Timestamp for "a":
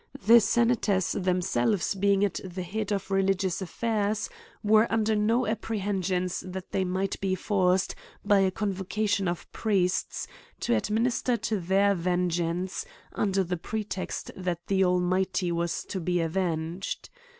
8.39-8.49